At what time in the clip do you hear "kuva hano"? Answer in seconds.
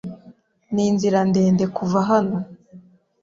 1.75-2.37